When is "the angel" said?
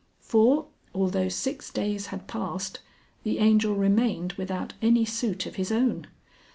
3.21-3.75